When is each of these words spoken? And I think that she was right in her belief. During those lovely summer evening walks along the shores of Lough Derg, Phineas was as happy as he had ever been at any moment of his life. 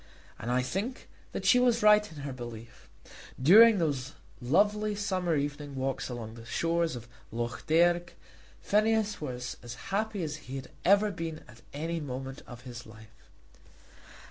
And 0.39 0.49
I 0.49 0.63
think 0.63 1.07
that 1.31 1.45
she 1.45 1.59
was 1.59 1.83
right 1.83 2.11
in 2.11 2.21
her 2.23 2.33
belief. 2.33 2.89
During 3.39 3.77
those 3.77 4.13
lovely 4.41 4.95
summer 4.95 5.35
evening 5.35 5.75
walks 5.75 6.09
along 6.09 6.33
the 6.33 6.43
shores 6.43 6.95
of 6.95 7.07
Lough 7.31 7.59
Derg, 7.67 8.13
Phineas 8.63 9.21
was 9.21 9.57
as 9.61 9.75
happy 9.93 10.23
as 10.23 10.37
he 10.37 10.55
had 10.55 10.71
ever 10.83 11.11
been 11.11 11.43
at 11.47 11.61
any 11.71 11.99
moment 11.99 12.41
of 12.47 12.61
his 12.61 12.87
life. 12.87 13.29